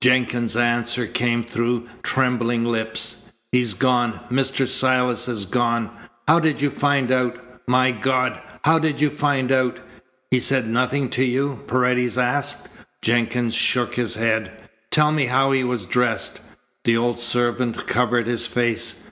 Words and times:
Jenkins's 0.00 0.56
answer 0.56 1.06
came 1.06 1.42
through 1.42 1.86
trembling 2.02 2.64
lips. 2.64 3.30
"He's 3.52 3.74
gone! 3.74 4.18
Mr. 4.30 4.66
Silas 4.66 5.28
is 5.28 5.44
gone! 5.44 5.90
How 6.26 6.40
did 6.40 6.62
you 6.62 6.70
find 6.70 7.12
out? 7.12 7.46
My 7.68 7.90
God! 7.90 8.40
How 8.64 8.78
did 8.78 9.02
you 9.02 9.10
find 9.10 9.52
out?" 9.52 9.80
"He 10.30 10.40
said 10.40 10.66
nothing 10.66 11.10
to 11.10 11.22
you?" 11.22 11.60
Paredes 11.66 12.16
asked. 12.16 12.70
Jenkins 13.02 13.52
shook 13.54 13.96
his 13.96 14.14
head. 14.14 14.52
"Tell 14.90 15.12
me 15.12 15.26
how 15.26 15.52
he 15.52 15.62
was 15.64 15.84
dressed." 15.84 16.40
The 16.84 16.96
old 16.96 17.18
servant 17.18 17.86
covered 17.86 18.26
his 18.26 18.46
face. 18.46 19.02